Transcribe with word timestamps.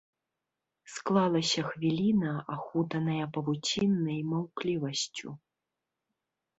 Склалася 0.93 1.61
хвіліна, 1.69 2.33
ахутаная 2.55 3.25
павуціннай 3.39 4.19
маўклівасцю. 4.35 5.29